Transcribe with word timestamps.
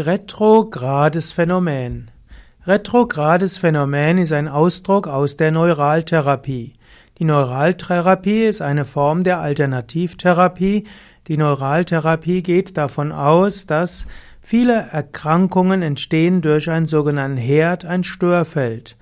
Retrogrades 0.00 1.32
Phänomen. 1.32 2.12
Retrogrades 2.68 3.58
Phänomen 3.58 4.18
ist 4.18 4.32
ein 4.32 4.46
Ausdruck 4.46 5.08
aus 5.08 5.36
der 5.36 5.50
Neuraltherapie. 5.50 6.74
Die 7.18 7.24
Neuraltherapie 7.24 8.44
ist 8.44 8.62
eine 8.62 8.84
Form 8.84 9.24
der 9.24 9.40
Alternativtherapie. 9.40 10.86
Die 11.26 11.36
Neuraltherapie 11.36 12.44
geht 12.44 12.76
davon 12.76 13.10
aus, 13.10 13.66
dass 13.66 14.06
viele 14.40 14.86
Erkrankungen 14.92 15.82
entstehen 15.82 16.42
durch 16.42 16.70
einen 16.70 16.86
sogenannten 16.86 17.36
Herd, 17.36 17.84
ein 17.84 18.04
Störfeld. 18.04 18.96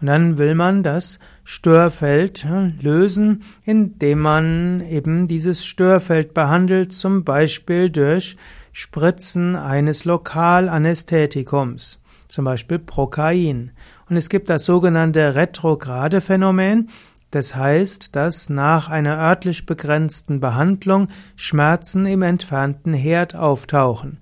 Und 0.00 0.06
dann 0.06 0.38
will 0.38 0.54
man 0.54 0.82
das 0.82 1.18
Störfeld 1.44 2.46
lösen, 2.80 3.42
indem 3.64 4.20
man 4.20 4.80
eben 4.80 5.28
dieses 5.28 5.66
Störfeld 5.66 6.32
behandelt, 6.32 6.92
zum 6.92 7.24
Beispiel 7.24 7.90
durch 7.90 8.36
Spritzen 8.72 9.56
eines 9.56 10.04
Lokalanästhetikums, 10.04 11.98
zum 12.28 12.44
Beispiel 12.44 12.78
Prokain. 12.78 13.72
Und 14.08 14.16
es 14.16 14.28
gibt 14.28 14.48
das 14.48 14.64
sogenannte 14.64 15.34
retrograde 15.34 16.20
Phänomen, 16.20 16.88
das 17.30 17.54
heißt, 17.54 18.16
dass 18.16 18.48
nach 18.48 18.88
einer 18.88 19.16
örtlich 19.18 19.66
begrenzten 19.66 20.40
Behandlung 20.40 21.08
Schmerzen 21.36 22.06
im 22.06 22.22
entfernten 22.22 22.92
Herd 22.92 23.36
auftauchen. 23.36 24.18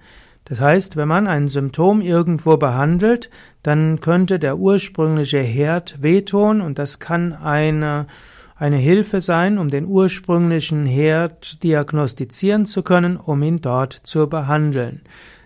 Das 0.48 0.60
heißt, 0.60 0.96
wenn 0.96 1.08
man 1.08 1.26
ein 1.26 1.48
Symptom 1.48 2.00
irgendwo 2.00 2.56
behandelt, 2.56 3.30
dann 3.62 4.00
könnte 4.00 4.38
der 4.38 4.58
ursprüngliche 4.58 5.40
Herd 5.40 6.02
wehtun 6.02 6.60
und 6.60 6.78
das 6.78 6.98
kann 6.98 7.32
eine 7.32 8.06
eine 8.58 8.76
Hilfe 8.76 9.20
sein, 9.20 9.58
um 9.58 9.68
den 9.68 9.86
ursprünglichen 9.86 10.84
Herd 10.84 11.62
diagnostizieren 11.62 12.66
zu 12.66 12.82
können, 12.82 13.16
um 13.16 13.42
ihn 13.42 13.60
dort 13.60 13.92
zu 13.92 14.28
behandeln. 14.28 15.02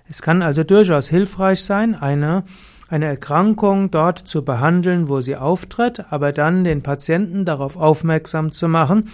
Es 0.08 0.22
kann 0.22 0.42
also 0.42 0.64
durchaus 0.64 1.08
hilfreich 1.08 1.62
sein, 1.62 1.94
eine, 1.94 2.44
eine 2.88 3.06
Erkrankung 3.06 3.90
dort 3.90 4.18
zu 4.18 4.44
behandeln, 4.44 5.08
wo 5.08 5.20
sie 5.20 5.36
auftritt, 5.36 6.10
aber 6.10 6.32
dann 6.32 6.64
den 6.64 6.82
Patienten 6.82 7.44
darauf 7.44 7.76
aufmerksam 7.76 8.50
zu 8.50 8.66
machen, 8.66 9.10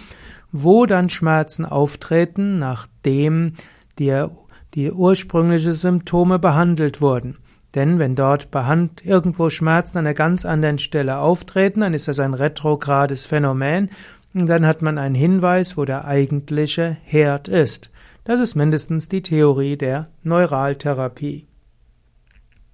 wo 0.51 0.85
dann 0.85 1.09
Schmerzen 1.09 1.65
auftreten, 1.65 2.57
nachdem 2.57 3.53
die, 3.99 4.25
die 4.75 4.91
ursprüngliche 4.91 5.73
Symptome 5.73 6.39
behandelt 6.39 7.01
wurden. 7.01 7.37
Denn 7.75 7.99
wenn 7.99 8.15
dort 8.15 8.51
behand 8.51 9.05
irgendwo 9.05 9.49
Schmerzen 9.49 9.99
an 9.99 10.07
einer 10.07 10.15
ganz 10.15 10.45
anderen 10.45 10.79
Stelle 10.79 11.19
auftreten, 11.19 11.81
dann 11.81 11.93
ist 11.93 12.07
das 12.07 12.19
ein 12.19 12.33
retrogrades 12.33 13.25
Phänomen 13.25 13.91
und 14.33 14.47
dann 14.47 14.65
hat 14.65 14.81
man 14.81 14.97
einen 14.97 15.15
Hinweis, 15.15 15.77
wo 15.77 15.85
der 15.85 16.05
eigentliche 16.05 16.97
Herd 17.03 17.47
ist. 17.47 17.89
Das 18.23 18.39
ist 18.39 18.55
mindestens 18.55 19.07
die 19.07 19.23
Theorie 19.23 19.77
der 19.77 20.07
Neuraltherapie. 20.23 21.48